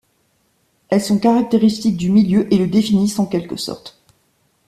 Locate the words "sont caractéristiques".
1.03-1.95